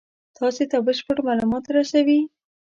[0.37, 2.19] تاسې ته بشپړ مالومات رسوي.